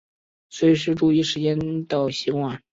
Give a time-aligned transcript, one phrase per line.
[0.49, 2.63] 随时注意时间的习惯